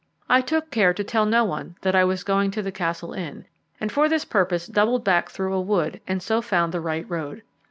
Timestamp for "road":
7.07-7.43